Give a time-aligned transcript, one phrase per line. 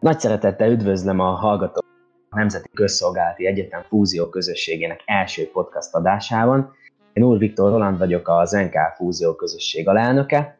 [0.00, 1.84] Nagy szeretettel üdvözlöm a hallgatók
[2.28, 6.72] a Nemzeti Közszolgálati Egyetem Fúzió Közösségének első podcast adásában.
[7.12, 10.58] Én Úr Viktor Roland vagyok a NK Fúzió Közösség alelnöke.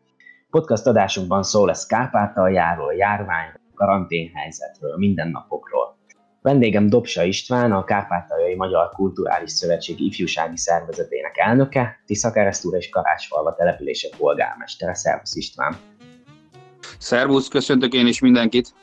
[0.50, 5.96] Podcast adásunkban szó lesz Kárpátaljáról, járvány, karanténhelyzetről, mindennapokról.
[6.42, 14.08] Vendégem Dobsa István, a Kárpátaljai Magyar Kulturális Szövetség ifjúsági szervezetének elnöke, Tiszakeresztúra és Karácsfalva települése
[14.18, 14.94] polgármestere.
[14.94, 15.76] Szervusz István!
[16.98, 18.79] Szervusz, köszöntök én is mindenkit!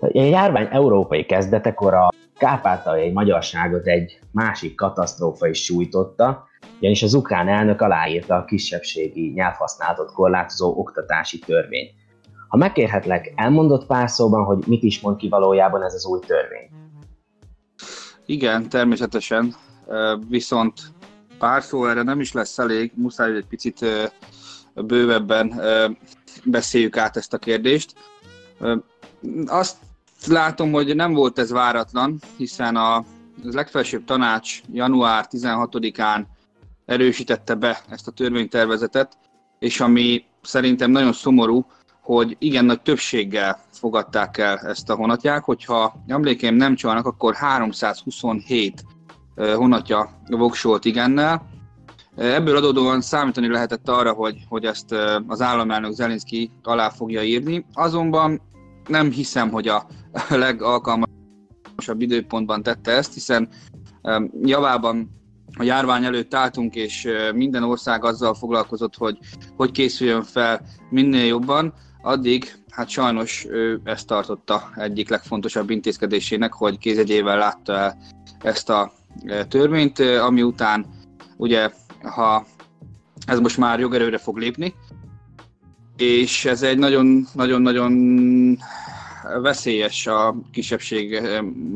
[0.00, 7.48] A járvány európai kezdetekor a kárpátaljai magyarságot egy másik katasztrófa is sújtotta, ugyanis az ukrán
[7.48, 11.90] elnök aláírta a kisebbségi nyelvhasználatot korlátozó oktatási törvényt.
[12.48, 16.68] Ha megkérhetlek, elmondott pár szóban, hogy mit is mond ki valójában ez az új törvény?
[18.26, 19.54] Igen, természetesen,
[20.28, 20.80] viszont
[21.38, 23.84] pár szó erre nem is lesz elég, muszáj, egy picit
[24.74, 25.60] bővebben
[26.44, 27.94] beszéljük át ezt a kérdést.
[29.46, 29.76] Azt
[30.26, 33.04] látom, hogy nem volt ez váratlan, hiszen a
[33.42, 36.24] legfelsőbb tanács január 16-án
[36.86, 39.18] erősítette be ezt a törvénytervezetet,
[39.58, 41.66] és ami szerintem nagyon szomorú,
[42.02, 48.84] hogy igen nagy többséggel fogadták el ezt a honatják, hogyha emlékeim nem csalnak, akkor 327
[49.36, 51.48] honatja voksolt igennel.
[52.16, 54.94] Ebből adódóan számítani lehetett arra, hogy, hogy ezt
[55.26, 58.40] az államelnök Zelinszky alá fogja írni, azonban
[58.90, 59.86] nem hiszem, hogy a
[60.28, 63.48] legalkalmasabb időpontban tette ezt, hiszen
[64.42, 65.10] javában
[65.58, 69.18] a járvány előtt álltunk, és minden ország azzal foglalkozott, hogy
[69.56, 70.60] hogy készüljön fel
[70.90, 77.96] minél jobban, addig hát sajnos ő ezt tartotta egyik legfontosabb intézkedésének, hogy kézegyével látta el
[78.42, 78.92] ezt a
[79.48, 80.86] törvényt, ami után
[81.36, 81.70] ugye,
[82.02, 82.46] ha
[83.26, 84.74] ez most már jogerőre fog lépni,
[86.00, 88.58] és ez egy nagyon-nagyon-nagyon
[89.42, 91.20] veszélyes a kisebbség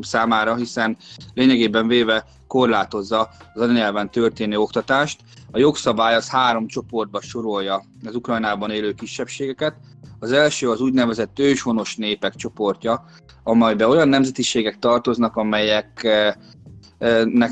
[0.01, 0.97] számára, hiszen
[1.33, 5.19] lényegében véve korlátozza az anyanyelven történő oktatást.
[5.51, 9.75] A jogszabály az három csoportba sorolja az Ukrajnában élő kisebbségeket.
[10.19, 13.05] Az első az úgynevezett őshonos népek csoportja,
[13.43, 16.37] amelybe olyan nemzetiségek tartoznak, amelyeknek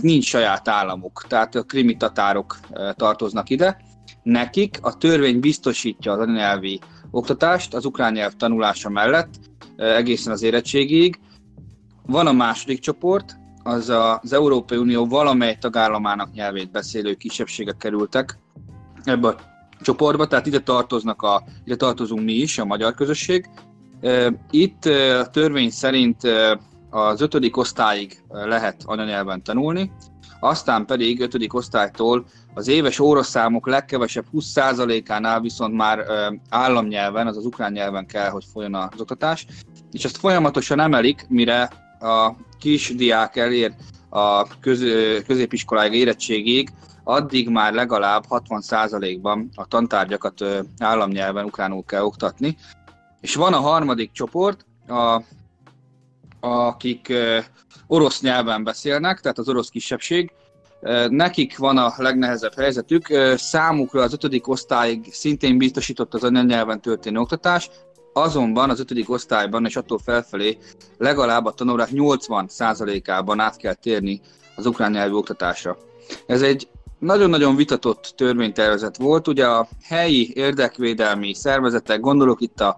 [0.01, 2.59] nincs saját államuk, tehát a krimi tatárok
[2.95, 3.91] tartoznak ide.
[4.23, 6.79] Nekik a törvény biztosítja az anyanyelvi
[7.11, 9.33] oktatást az ukrán nyelv tanulása mellett,
[9.77, 11.19] egészen az érettségig.
[12.05, 18.37] Van a második csoport, az az Európai Unió valamely tagállamának nyelvét beszélő kisebbségek kerültek
[19.03, 19.35] ebbe a
[19.81, 23.49] csoportba, tehát ide tartoznak a, ide tartozunk mi is, a magyar közösség.
[24.49, 24.85] Itt
[25.19, 26.21] a törvény szerint
[26.89, 29.91] az ötödik osztályig lehet anyanyelven tanulni,
[30.43, 36.05] aztán pedig ötödik osztálytól az éves óraszámok legkevesebb 20%-ánál viszont már
[36.49, 39.45] államnyelven, azaz ukrán nyelven kell, hogy folyjon az oktatás,
[39.91, 41.61] és ezt folyamatosan emelik, mire
[41.99, 43.73] a kis diák elér
[44.09, 44.83] a köz,
[45.27, 46.69] középiskoláig érettségig,
[47.03, 50.43] addig már legalább 60%-ban a tantárgyakat
[50.79, 52.57] államnyelven ukránul kell oktatni.
[53.21, 55.21] És van a harmadik csoport, a,
[56.43, 57.13] akik
[57.87, 60.31] orosz nyelven beszélnek, tehát az orosz kisebbség,
[61.09, 67.69] Nekik van a legnehezebb helyzetük, számukra az ötödik osztályig szintén biztosított az anyanyelven történő oktatás,
[68.13, 70.57] azonban az ötödik osztályban és attól felfelé
[70.97, 74.21] legalább a tanórák 80%-ában át kell térni
[74.55, 75.77] az ukrán nyelvű oktatásra.
[76.25, 76.67] Ez egy
[76.99, 82.77] nagyon-nagyon vitatott törvénytervezet volt, ugye a helyi érdekvédelmi szervezetek, gondolok itt a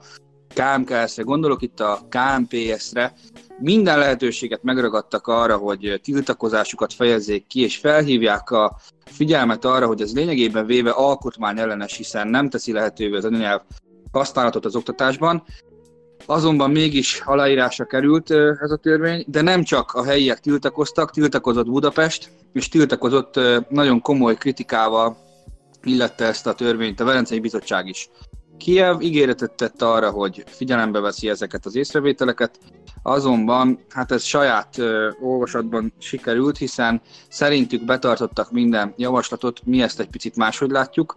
[0.53, 3.13] KMKS-re, gondolok itt a KMPS-re,
[3.59, 10.13] minden lehetőséget megragadtak arra, hogy tiltakozásukat fejezzék ki, és felhívják a figyelmet arra, hogy ez
[10.13, 13.61] lényegében véve alkotmány ellenes, hiszen nem teszi lehetővé az anyanyelv
[14.11, 15.43] használatot az oktatásban.
[16.25, 22.31] Azonban mégis aláírásra került ez a törvény, de nem csak a helyiek tiltakoztak, tiltakozott Budapest,
[22.53, 23.39] és tiltakozott
[23.69, 25.17] nagyon komoly kritikával
[25.83, 28.09] illette ezt a törvényt a Velencei Bizottság is.
[28.57, 32.59] Kiev ígéretet tett arra, hogy figyelembe veszi ezeket az észrevételeket,
[33.07, 40.09] azonban hát ez saját ö, olvasatban sikerült, hiszen szerintük betartottak minden javaslatot, mi ezt egy
[40.09, 41.15] picit máshogy látjuk.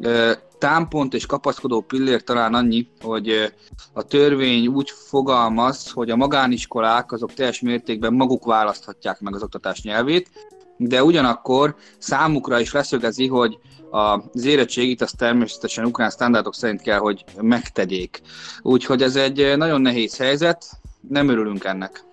[0.00, 3.52] Ö, támpont és kapaszkodó pillér talán annyi, hogy
[3.92, 9.82] a törvény úgy fogalmaz, hogy a magániskolák azok teljes mértékben maguk választhatják meg az oktatás
[9.82, 10.30] nyelvét,
[10.76, 13.58] de ugyanakkor számukra is leszögezi, hogy
[13.90, 18.20] az érettségit azt természetesen ukrán standardok szerint kell, hogy megtegyék.
[18.62, 22.04] Úgyhogy ez egy nagyon nehéz helyzet, nem örülünk ennek.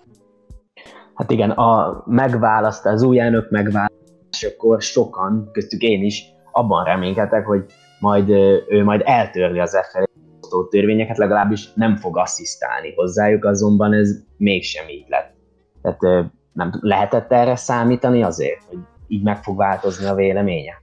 [1.14, 7.66] Hát igen, a megválaszt, az új elnök megválasztásakor sokan, köztük én is, abban reménykedtek, hogy
[8.00, 8.30] majd
[8.70, 10.04] ő majd eltörli az FL
[10.50, 15.34] megosztó törvényeket legalábbis nem fog asszisztálni hozzájuk, azonban ez mégsem így lett.
[15.82, 20.82] Tehát nem lehetett erre számítani azért, hogy így meg fog változni a véleménye?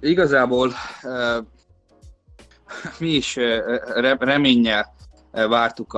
[0.00, 0.70] Igazából
[2.98, 3.38] mi is
[4.18, 4.94] reménnyel
[5.32, 5.94] vártuk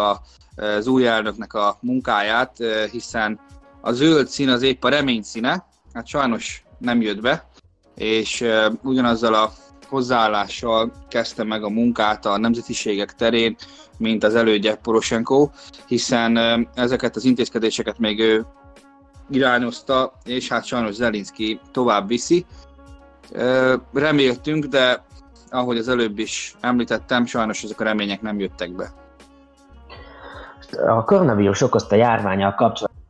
[0.61, 2.57] az új elnöknek a munkáját,
[2.91, 3.41] hiszen
[3.81, 7.49] a zöld szín az épp a remény színe, hát sajnos nem jött be,
[7.95, 8.45] és
[8.83, 9.53] ugyanazzal a
[9.89, 13.57] hozzáállással kezdte meg a munkát a nemzetiségek terén,
[13.99, 15.51] mint az elődje Poroshenko,
[15.87, 16.39] hiszen
[16.75, 18.47] ezeket az intézkedéseket még ő
[19.31, 22.47] irányozta, és hát sajnos Zelinski tovább viszi.
[23.93, 25.05] Reméltünk, de
[25.51, 28.93] ahogy az előbb is említettem, sajnos ezek a remények nem jöttek be.
[30.73, 33.03] A koronavírus okozta járványal kapcsolatban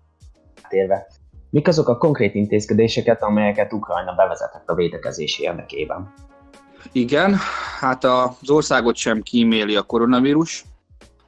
[0.68, 1.06] térve,
[1.50, 6.12] mik azok a konkrét intézkedéseket, amelyeket Ukrajna bevezetett a védekezés érdekében?
[6.92, 7.36] Igen,
[7.80, 10.64] hát az országot sem kíméli a koronavírus.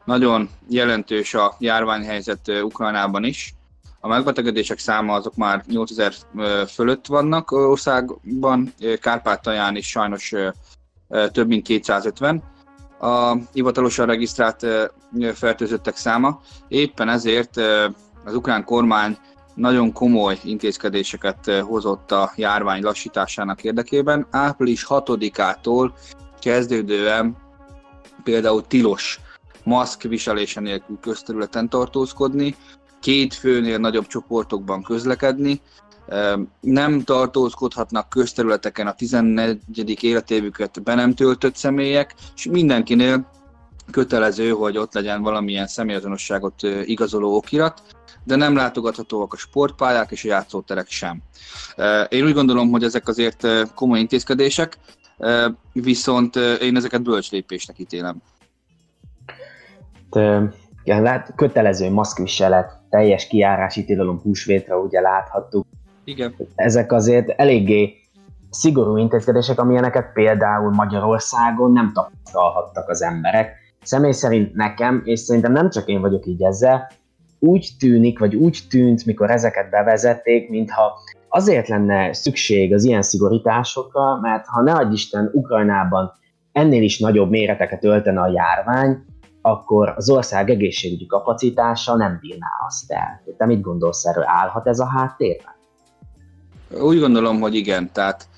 [0.05, 3.55] Nagyon jelentős a járványhelyzet Ukrajnában is.
[4.01, 6.13] A megbetegedések száma azok már 8000
[6.69, 10.35] fölött vannak országban, Kárpátalján is sajnos
[11.33, 12.43] több mint 250
[13.03, 14.67] a hivatalosan regisztrált
[15.35, 16.41] fertőzöttek száma.
[16.69, 17.57] Éppen ezért
[18.25, 19.19] az ukrán kormány
[19.55, 24.27] nagyon komoly intézkedéseket hozott a járvány lassításának érdekében.
[24.31, 25.91] Április 6-ától
[26.41, 27.37] kezdődően
[28.25, 29.21] például tilos
[29.65, 32.57] maszk viselése nélkül közterületen tartózkodni,
[33.01, 35.61] két főnél nagyobb csoportokban közlekedni,
[36.61, 40.05] nem tartózkodhatnak közterületeken a 14.
[40.05, 43.31] életévüket be nem töltött személyek, és mindenkinél
[43.91, 47.83] kötelező, hogy ott legyen valamilyen személyazonosságot igazoló okirat,
[48.25, 51.23] de nem látogathatóak a sportpályák és a játszóterek sem.
[52.09, 54.79] Én úgy gondolom, hogy ezek azért komoly intézkedések,
[55.73, 58.23] viszont én ezeket bölcslépésnek ítélem.
[60.85, 65.62] lát, kötelező maszkviselet, teljes kiárási tilalom húsvétre, ugye láthattuk.
[66.05, 66.35] Igen.
[66.55, 67.95] Ezek azért eléggé
[68.51, 73.57] szigorú intézkedések, amilyeneket például Magyarországon nem tapasztalhattak az emberek.
[73.83, 76.91] Személy szerint nekem, és szerintem nem csak én vagyok így ezzel,
[77.39, 84.21] úgy tűnik, vagy úgy tűnt, mikor ezeket bevezették, mintha azért lenne szükség az ilyen szigorításokra,
[84.21, 86.13] mert ha ne adj Isten Ukrajnában
[86.53, 89.05] ennél is nagyobb méreteket öltene a járvány,
[89.43, 93.23] akkor az ország egészségügyi kapacitása nem bírná azt el.
[93.37, 94.25] Te mit gondolsz erről?
[94.27, 95.55] Állhat ez a háttérben?
[96.81, 97.93] Úgy gondolom, hogy igen.
[97.93, 98.29] Tehát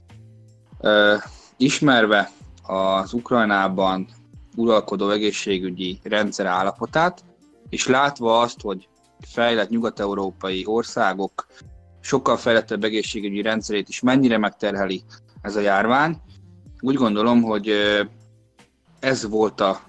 [0.81, 1.15] ö,
[1.57, 2.31] ismerve
[2.63, 4.07] az Ukrajnában
[4.57, 7.25] uralkodó egészségügyi rendszer állapotát,
[7.69, 8.89] és látva azt, hogy
[9.21, 11.47] fejlett nyugat-európai országok
[12.01, 15.03] sokkal fejlettebb egészségügyi rendszerét is mennyire megterheli
[15.43, 16.21] ez a járvány.
[16.81, 17.73] Úgy gondolom, hogy
[19.01, 19.81] ez volt a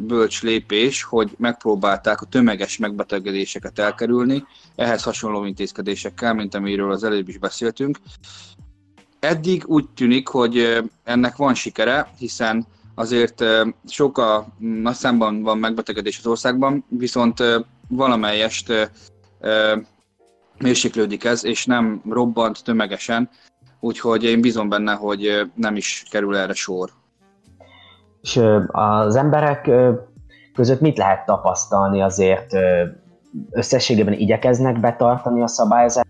[0.00, 4.44] bölcs lépés, hogy megpróbálták a tömeges megbetegedéseket elkerülni,
[4.76, 7.98] ehhez hasonló intézkedésekkel, mint amiről az előbb is beszéltünk.
[9.20, 13.44] Eddig úgy tűnik, hogy ennek van sikere, hiszen azért
[13.86, 17.42] sok a nagy számban van megbetegedés az országban, viszont
[17.88, 18.72] valamelyest
[20.58, 23.30] mérséklődik ez, és nem robbant tömegesen,
[23.80, 26.90] úgyhogy én bízom benne, hogy nem is kerül erre sor.
[28.24, 29.70] És az emberek
[30.54, 32.52] között mit lehet tapasztalni azért
[33.50, 36.08] összességében igyekeznek betartani a szabályozást?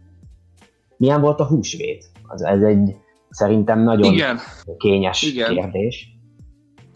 [0.97, 2.05] Milyen volt a húsvét?
[2.29, 2.97] Ez egy
[3.31, 4.39] szerintem nagyon Igen.
[4.77, 5.55] kényes Igen.
[5.55, 6.09] kérdés.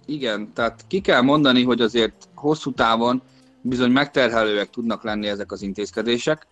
[0.07, 3.23] Igen, tehát ki kell mondani, hogy azért hosszú távon
[3.63, 6.47] bizony megterhelőek tudnak lenni ezek az intézkedések,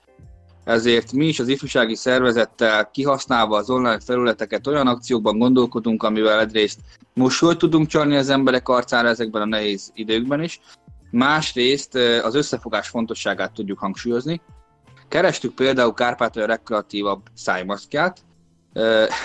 [0.67, 6.81] ezért mi is az ifjúsági szervezettel kihasználva az online felületeket olyan akciókban gondolkodunk, amivel egyrészt
[7.15, 10.61] mosolyt tudunk csalni az emberek arcára ezekben a nehéz időkben is,
[11.11, 14.41] másrészt az összefogás fontosságát tudjuk hangsúlyozni.
[15.09, 18.25] Kerestük például Kárpátalja legkreatívabb szájmaszkját,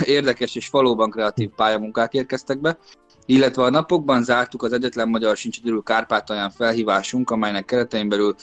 [0.03, 2.77] érdekes és valóban kreatív pályamunkák érkeztek be,
[3.25, 8.35] illetve a napokban zártuk az egyetlen magyar sincsidőrű Kárpátalján felhívásunk, amelynek keretein belül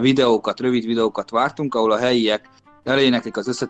[0.00, 2.48] videókat, rövid videókat vártunk, ahol a helyiek
[2.84, 3.62] eléneklik az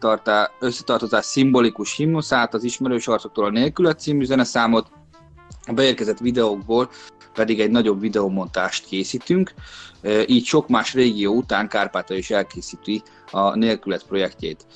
[0.61, 4.87] összetartozás szimbolikus himnuszát, az ismerős arcoktól a nélkület című zeneszámot,
[5.66, 6.90] a beérkezett videókból
[7.35, 9.54] pedig egy nagyobb videomontást készítünk,
[10.26, 14.66] így sok más régió után Kárpáta is elkészíti a nélkület projektjét.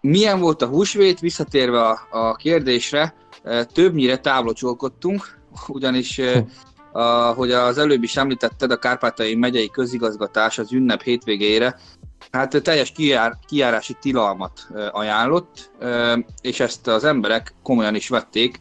[0.00, 1.20] Milyen volt a húsvét?
[1.20, 3.14] Visszatérve a, a kérdésre,
[3.72, 6.20] többnyire távlocsolkodtunk, ugyanis
[7.34, 11.78] hogy az előbb is említetted, a Kárpátai megyei közigazgatás az ünnep hétvégére
[12.30, 15.70] hát teljes kijár, kijárási tilalmat ajánlott,
[16.40, 18.60] és ezt az emberek komolyan is vették,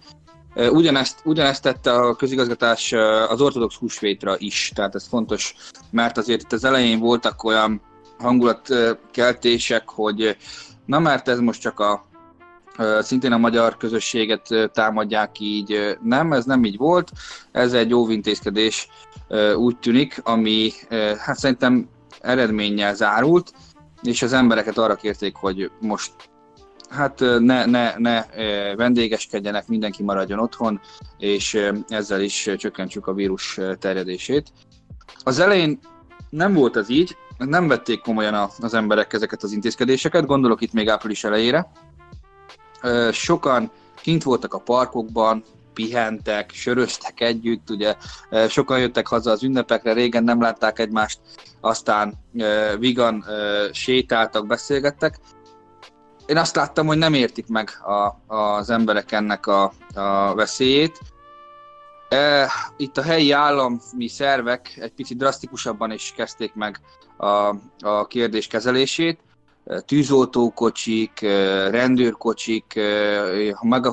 [0.56, 2.92] Ugyanezt, ugyanezt tette a közigazgatás
[3.28, 5.56] az ortodox húsvétra is, tehát ez fontos,
[5.92, 7.82] mert azért itt az elején voltak olyan
[8.18, 10.38] hangulatkeltések, hogy
[10.86, 12.06] na mert ez most csak a
[13.00, 15.98] szintén a magyar közösséget támadják így.
[16.02, 17.12] Nem, ez nem így volt.
[17.52, 18.88] Ez egy óvintézkedés
[19.56, 20.72] úgy tűnik, ami
[21.18, 21.90] hát szerintem
[22.22, 23.54] eredménnyel zárult,
[24.02, 26.12] és az embereket arra kérték, hogy most
[26.90, 28.26] hát ne, ne, ne
[28.76, 30.82] vendégeskedjenek, mindenki maradjon otthon,
[31.18, 34.52] és ezzel is csökkentsük a vírus terjedését.
[35.24, 35.80] Az elején
[36.30, 40.90] nem volt az így, nem vették komolyan az emberek ezeket az intézkedéseket, gondolok itt még
[40.90, 41.72] április elejére.
[43.12, 43.72] Sokan
[44.02, 47.96] kint voltak a parkokban, pihentek, söröztek együtt, ugye
[48.48, 51.20] sokan jöttek haza az ünnepekre, régen nem látták egymást,
[51.62, 52.14] aztán
[52.80, 53.26] vigan
[53.72, 55.18] sétáltak, beszélgettek.
[56.26, 61.00] Én azt láttam, hogy nem értik meg a, az emberek ennek a, a veszélyét.
[62.78, 66.80] Itt a helyi állami szervek egy picit drasztikusabban is kezdték meg
[67.18, 69.20] a, a kérdés kezelését
[69.86, 71.20] tűzoltókocsik,
[71.70, 72.80] rendőrkocsik,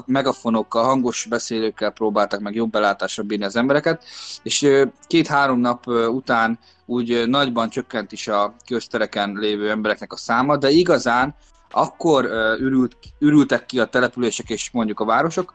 [0.06, 4.04] megafonokkal, hangos beszélőkkel próbáltak meg jobb belátásra bírni az embereket,
[4.42, 10.70] és két-három nap után úgy nagyban csökkent is a köztereken lévő embereknek a száma, de
[10.70, 11.34] igazán
[11.70, 12.24] akkor
[12.58, 15.52] ürült, ürültek ki a települések és mondjuk a városok,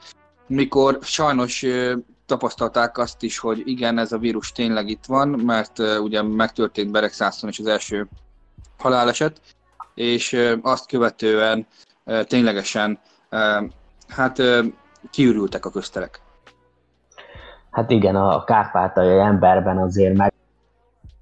[0.48, 1.66] mikor sajnos
[2.26, 7.50] tapasztalták azt is, hogy igen, ez a vírus tényleg itt van, mert ugye megtörtént Beregszászon
[7.50, 8.08] is az első
[8.78, 9.42] haláleset,
[9.96, 11.68] és azt követően
[12.28, 13.00] ténylegesen
[14.08, 14.42] hát
[15.10, 16.22] kiürültek a közterek.
[17.72, 20.34] Hát igen, a kárpátai emberben azért meg,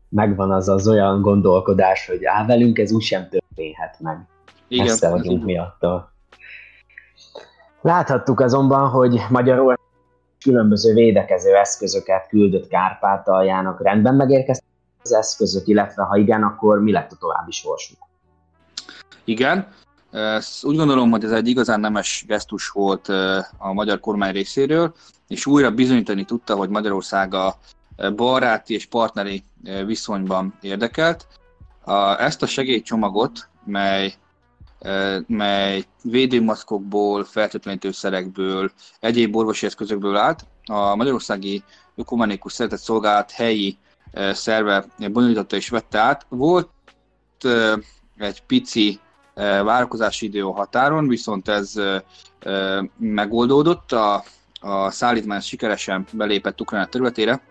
[0.09, 4.27] megvan az az olyan gondolkodás, hogy á, velünk ez úgysem történhet meg.
[4.67, 6.11] Igen, Messze vagyunk miattól.
[7.81, 9.79] Láthattuk azonban, hogy Magyarország
[10.43, 13.81] különböző védekező eszközöket küldött Kárpátaljának.
[13.81, 14.67] Rendben megérkeztek
[15.03, 17.97] az eszközök, illetve ha igen, akkor mi lett a további sorsuk?
[19.23, 19.67] Igen,
[20.61, 23.07] úgy gondolom, hogy ez egy igazán nemes gesztus volt
[23.57, 24.93] a magyar kormány részéről,
[25.27, 27.57] és újra bizonyítani tudta, hogy Magyarország a
[28.15, 29.43] baráti és partneri
[29.85, 31.27] viszonyban érdekelt.
[32.17, 34.13] Ezt a segélycsomagot, mely
[35.27, 40.45] mely védőmaszkokból, fertőtlenítőszerekből, egyéb orvosi eszközökből állt.
[40.65, 41.63] A Magyarországi
[41.95, 43.77] Ökumenikus Szeretett Szolgálat helyi
[44.31, 46.25] szerve bonyolította és vette át.
[46.29, 46.69] Volt
[48.17, 48.99] egy pici
[49.35, 51.73] várakozási idő határon, viszont ez
[52.97, 54.23] megoldódott, a,
[54.59, 57.41] a szállítmány sikeresen belépett Ukrajna területére,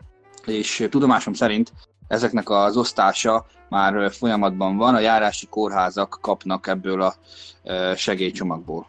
[0.47, 1.73] és tudomásom szerint
[2.09, 7.15] ezeknek az osztása már folyamatban van, a járási kórházak kapnak ebből a
[7.97, 8.87] segélycsomagból.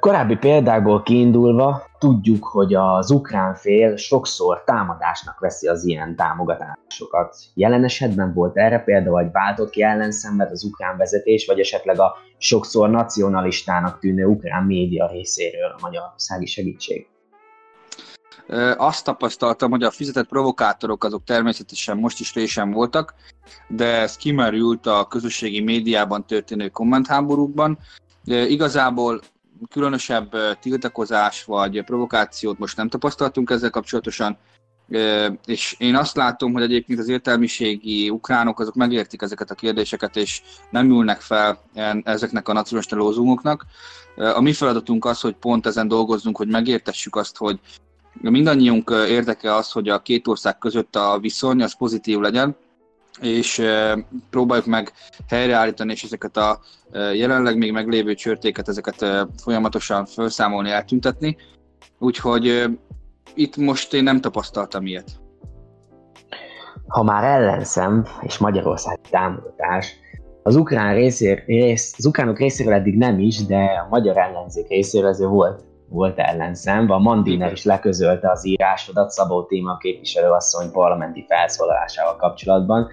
[0.00, 7.36] Korábbi példákból kiindulva tudjuk, hogy az ukrán fél sokszor támadásnak veszi az ilyen támogatásokat.
[7.54, 12.14] Jelen esetben volt erre példa, vagy váltott ki ellenszenved az ukrán vezetés, vagy esetleg a
[12.38, 17.08] sokszor nacionalistának tűnő ukrán média részéről a magyarországi segítség?
[18.76, 23.14] Azt tapasztaltam, hogy a fizetett provokátorok azok természetesen most is résen voltak,
[23.68, 27.78] de ez kimerült a közösségi médiában történő kommentháborúkban.
[28.24, 29.20] Igazából
[29.70, 34.38] különösebb tiltakozás vagy provokációt most nem tapasztaltunk ezzel kapcsolatosan,
[35.46, 40.42] és én azt látom, hogy egyébként az értelmiségi ukránok azok megértik ezeket a kérdéseket, és
[40.70, 41.58] nem ülnek fel
[42.04, 43.64] ezeknek a nacionalista lózungoknak.
[44.16, 47.60] A mi feladatunk az, hogy pont ezen dolgozzunk, hogy megértessük azt, hogy
[48.20, 52.56] mindannyiunk érdeke az, hogy a két ország között a viszony az pozitív legyen,
[53.20, 53.62] és
[54.30, 54.92] próbáljuk meg
[55.28, 56.60] helyreállítani, és ezeket a
[57.12, 59.06] jelenleg még meglévő csörtéket, ezeket
[59.42, 61.36] folyamatosan felszámolni, eltüntetni.
[61.98, 62.64] Úgyhogy
[63.34, 65.10] itt most én nem tapasztaltam ilyet.
[66.86, 69.96] Ha már ellenszem és Magyarország támogatás,
[70.42, 75.08] az ukrán részér, rész, az ukránok részéről eddig nem is, de a magyar ellenzék részéről
[75.08, 76.90] azért volt, volt ellenszem.
[76.90, 82.88] A Mandiner is leközölte az írásodat Szabó Téma képviselőasszony parlamenti felszólalásával kapcsolatban,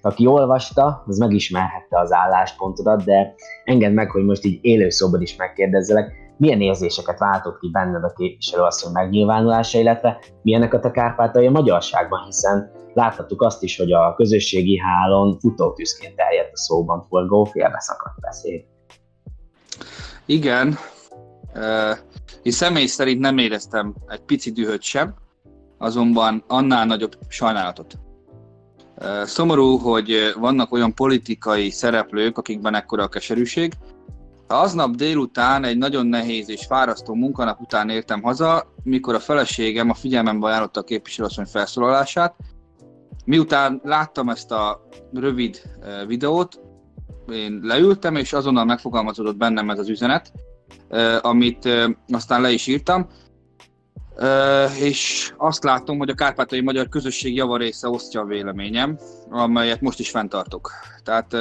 [0.00, 3.34] aki olvasta, az megismerhette az álláspontodat, de
[3.64, 8.92] engedd meg, hogy most így élőszóban is megkérdezzelek, milyen érzéseket váltott ki benned a képviselőasszony
[8.92, 15.38] megnyilvánulása, illetve milyenek a kárpátai a magyarságban, hiszen láthattuk azt is, hogy a közösségi hálón
[15.38, 18.64] futótűzként terjedt a szóban forgó félbeszakadt beszéd.
[20.26, 20.74] Igen,
[22.42, 25.14] én személy szerint nem éreztem egy pici dühöt sem,
[25.78, 27.98] azonban annál nagyobb sajnálatot.
[29.24, 33.72] Szomorú, hogy vannak olyan politikai szereplők, akikben ekkora a keserűség.
[34.46, 39.94] Aznap délután egy nagyon nehéz és fárasztó munkanap után értem haza, mikor a feleségem a
[39.94, 42.34] figyelmembe ajánlotta a képviselőasszony felszólalását.
[43.24, 45.62] Miután láttam ezt a rövid
[46.06, 46.60] videót,
[47.32, 50.32] én leültem, és azonnal megfogalmazódott bennem ez az üzenet,
[51.20, 51.68] amit
[52.08, 53.08] aztán le is írtam,
[54.80, 58.98] és azt látom, hogy a kárpátai magyar közösség javarésze osztja a véleményem,
[59.30, 60.70] amelyet most is fenntartok.
[61.02, 61.36] Tehát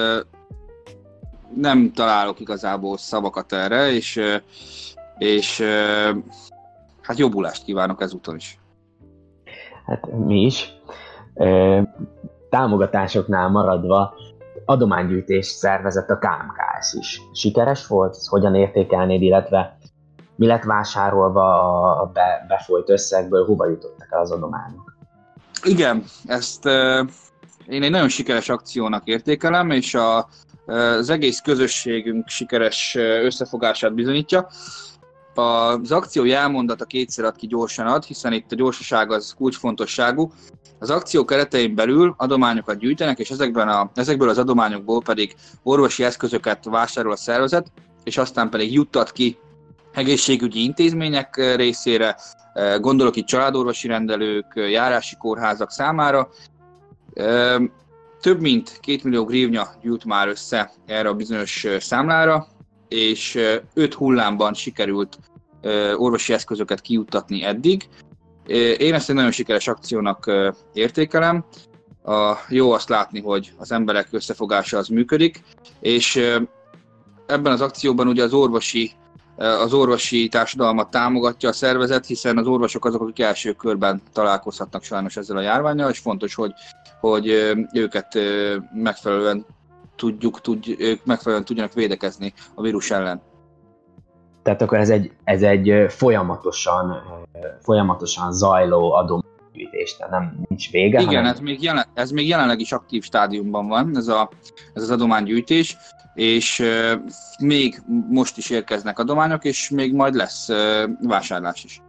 [1.56, 4.20] nem találok igazából szavakat erre, és,
[5.18, 5.62] és
[7.01, 8.60] hát jobbulást kívánok ezúton is.
[9.86, 10.74] Hát mi is.
[12.50, 14.13] Támogatásoknál maradva
[14.65, 17.22] adománygyűjtés szervezett a KMKS is.
[17.34, 18.17] Sikeres volt?
[18.25, 19.77] Hogyan értékelnéd, illetve
[20.36, 21.46] mi lett vásárolva
[22.01, 24.96] a be, befolyt összegből, hova jutottak el az adományok?
[25.63, 26.65] Igen, ezt
[27.67, 30.27] én egy nagyon sikeres akciónak értékelem, és a,
[30.65, 34.48] az egész közösségünk sikeres összefogását bizonyítja.
[35.36, 40.32] Az akció jelmondata kétszer ad ki gyorsan ad, hiszen itt a gyorsaság az kulcsfontosságú.
[40.84, 46.66] Az akció keretein belül adományokat gyűjtenek, és ezekben a, ezekből az adományokból pedig orvosi eszközöket
[46.66, 47.72] vásárol a szervezet,
[48.04, 49.38] és aztán pedig juttat ki
[49.94, 52.18] egészségügyi intézmények részére,
[52.80, 56.30] gondolok itt családorvosi rendelők, járási kórházak számára,
[58.22, 62.48] több mint két millió grívnya gyűlt már össze erre a bizonyos számlára,
[62.88, 63.40] és
[63.74, 65.18] öt hullámban sikerült
[65.96, 67.88] orvosi eszközöket kijuttatni eddig.
[68.77, 70.31] Én ezt egy nagyon sikeres akciónak
[70.73, 71.45] értékelem.
[72.05, 75.43] A jó azt látni, hogy az emberek összefogása az működik,
[75.79, 76.15] és
[77.25, 78.91] ebben az akcióban ugye az orvosi
[79.35, 85.17] az orvosi társadalmat támogatja a szervezet, hiszen az orvosok azok, akik első körben találkozhatnak sajnos
[85.17, 86.51] ezzel a járványjal, és fontos, hogy,
[87.00, 87.27] hogy
[87.73, 88.17] őket
[88.73, 89.45] megfelelően
[89.95, 93.21] tudjuk, tudj, ők megfelelően tudjanak védekezni a vírus ellen.
[94.43, 97.01] Tehát akkor ez egy, ez egy folyamatosan,
[97.59, 100.99] folyamatosan zajló adománygyűjtés, tehát nem nincs vége.
[100.99, 101.32] Igen, hanem...
[101.32, 104.29] ez, még jelen, ez még jelenleg is aktív stádiumban van, ez, a,
[104.73, 105.77] ez az adománygyűjtés
[106.13, 106.63] és
[107.39, 110.49] még most is érkeznek adományok, és még majd lesz
[111.01, 111.82] vásárlás is.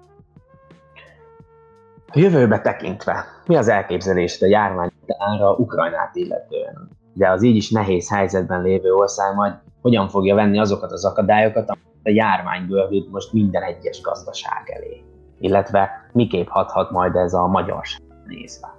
[2.07, 6.89] A jövőbe tekintve, mi az elképzelés a járvány ára Ukrajnát illetően?
[7.13, 11.71] De az így is nehéz helyzetben lévő ország majd hogyan fogja venni azokat az akadályokat,
[11.71, 15.03] amit a járvány gördít most minden egyes gazdaság elé?
[15.41, 18.79] Illetve miképp hathat majd ez a magyarság nézve?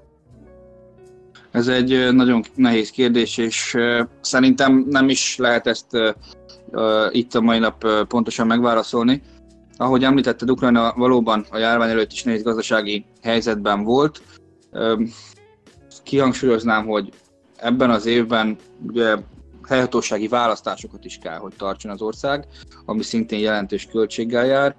[1.52, 3.78] Ez egy nagyon nehéz kérdés, és
[4.22, 5.98] szerintem nem is lehet ezt
[7.10, 9.22] itt a mai nap pontosan megválaszolni.
[9.78, 14.22] Ahogy említetted, Ukrajna valóban a járvány előtt is nehéz gazdasági helyzetben volt.
[16.04, 17.10] Kihangsúlyoznám, hogy
[17.58, 19.16] ebben az évben ugye
[19.68, 22.48] helyhatósági választásokat is kell, hogy tartson az ország,
[22.86, 24.76] ami szintén jelentős költséggel jár,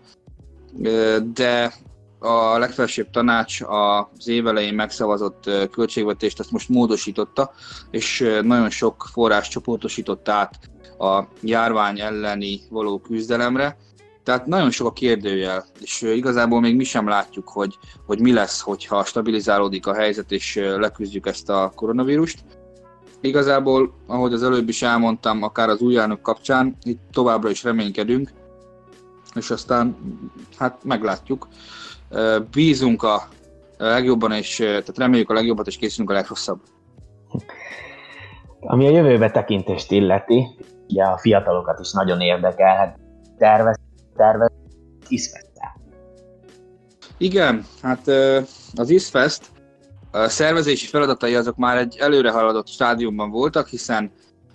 [1.33, 1.72] de
[2.18, 7.53] a legfelsőbb tanács az évelején megszavazott költségvetést ezt most módosította,
[7.90, 10.59] és nagyon sok forrás csoportosított át
[10.99, 13.77] a járvány elleni való küzdelemre.
[14.22, 17.75] Tehát nagyon sok a kérdőjel, és igazából még mi sem látjuk, hogy,
[18.07, 22.44] hogy mi lesz, hogyha stabilizálódik a helyzet, és leküzdjük ezt a koronavírust.
[23.26, 28.30] Igazából, ahogy az előbb is elmondtam, akár az új elnök kapcsán, itt továbbra is reménykedünk,
[29.34, 29.96] és aztán
[30.58, 31.48] hát meglátjuk
[32.50, 33.28] bízunk a
[33.78, 36.60] legjobban, és tehát reméljük a legjobbat, és készülünk a legrosszabb.
[38.60, 40.46] Ami a jövőbe tekintést illeti,
[40.88, 42.98] ugye a fiatalokat is nagyon érdekel, hát
[43.38, 43.76] tervez,
[44.16, 44.52] tervez
[45.08, 45.44] ISFEST.
[47.18, 48.08] Igen, hát
[48.74, 49.50] az ISFEST
[50.16, 54.12] a szervezési feladatai azok már egy előre haladott stádiumban voltak, hiszen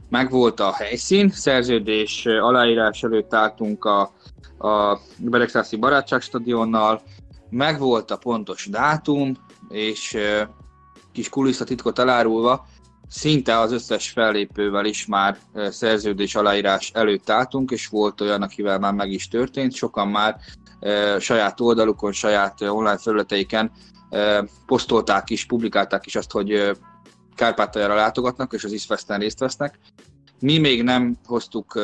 [0.10, 4.02] megvolt a helyszín, szerződés aláírás előtt álltunk a,
[4.58, 7.02] a Beregszászi Barátságstadionnal,
[7.50, 9.34] megvolt a pontos dátum,
[9.70, 10.18] és
[11.12, 12.66] kis kulisszatitkot elárulva,
[13.08, 15.38] szinte az összes fellépővel is már
[15.70, 19.74] szerződés aláírás előtt álltunk, és volt olyan, akivel már meg is történt.
[19.74, 20.36] Sokan már
[21.20, 23.72] saját oldalukon, saját online felületeiken
[24.66, 26.72] posztolták is, publikálták is azt, hogy
[27.36, 29.80] Kárpátaljára látogatnak, és az ISFEST-en részt vesznek.
[30.40, 31.80] Mi még nem hoztuk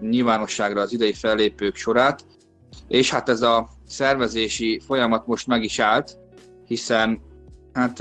[0.00, 2.24] nyilvánosságra az idei fellépők sorát,
[2.88, 6.18] és hát ez a szervezési folyamat most meg is állt,
[6.66, 7.20] hiszen
[7.72, 8.00] hát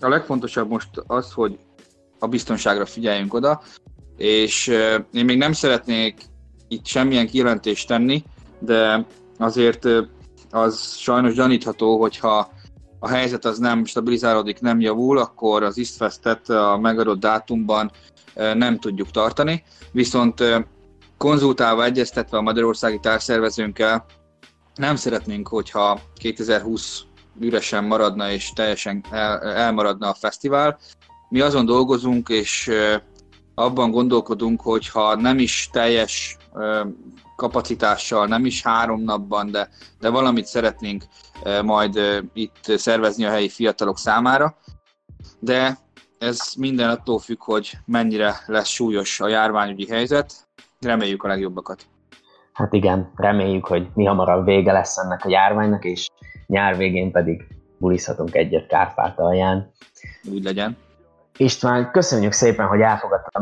[0.00, 1.58] a legfontosabb most az, hogy
[2.18, 3.62] a biztonságra figyeljünk oda,
[4.16, 4.66] és
[5.12, 6.22] én még nem szeretnék
[6.68, 8.24] itt semmilyen kijelentést tenni,
[8.58, 9.06] de
[9.38, 9.88] azért
[10.50, 12.52] az sajnos gyanítható, hogyha
[13.04, 17.90] a helyzet az nem stabilizálódik, nem javul, akkor az Istfestet a megadott dátumban
[18.34, 19.64] nem tudjuk tartani.
[19.92, 20.42] Viszont
[21.16, 24.04] konzultálva, egyeztetve a magyarországi társszervezőnkkel,
[24.74, 27.02] nem szeretnénk, hogyha 2020
[27.40, 30.78] üresen maradna és teljesen el, elmaradna a fesztivál.
[31.28, 32.70] Mi azon dolgozunk, és
[33.54, 36.36] abban gondolkodunk, hogy ha nem is teljes
[37.36, 39.68] kapacitással, nem is három napban, de,
[40.00, 41.04] de valamit szeretnénk
[41.64, 42.00] majd
[42.32, 44.56] itt szervezni a helyi fiatalok számára.
[45.38, 45.78] De
[46.18, 50.32] ez minden attól függ, hogy mennyire lesz súlyos a járványügyi helyzet.
[50.80, 51.86] Reméljük a legjobbakat.
[52.52, 56.08] Hát igen, reméljük, hogy mi hamarabb vége lesz ennek a járványnak, és
[56.46, 57.46] nyár végén pedig
[57.78, 59.70] bulizhatunk egyet Kárpátalján.
[60.32, 60.76] Úgy legyen.
[61.36, 63.40] István, köszönjük szépen, hogy elfogadta a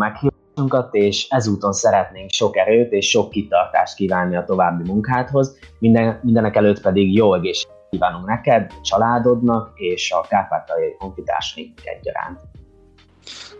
[0.55, 5.59] meghívásunkat, és ezúton szeretnénk sok erőt és sok kitartást kívánni a további munkádhoz.
[5.79, 12.41] Minden, mindenek előtt pedig jó egészséget kívánunk neked, családodnak és a kárpátaljai honfitársaink egyaránt.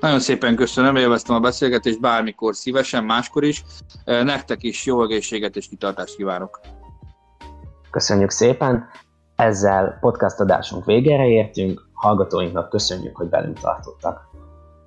[0.01, 3.65] Nagyon szépen köszönöm, élveztem a beszélgetést bármikor szívesen, máskor is.
[4.05, 6.61] Nektek is jó egészséget és kitartást kívánok.
[7.91, 8.89] Köszönjük szépen!
[9.37, 14.32] Ezzel podcast adásunk végére értünk, hallgatóinknak köszönjük, hogy velünk tartottak.